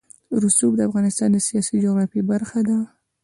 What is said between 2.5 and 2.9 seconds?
ده.